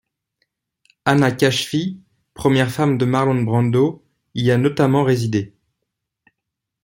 [1.05, 2.01] Anna Kashfi,
[2.33, 5.53] première femme de Marlon Brando, y a notamment résidé.